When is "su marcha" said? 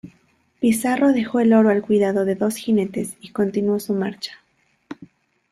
3.79-4.33